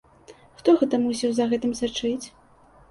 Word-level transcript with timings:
Хто 0.61 0.69
гэта 0.79 0.95
мусіў 1.05 1.31
за 1.39 1.49
гэтым 1.53 1.79
сачыць? 1.83 2.25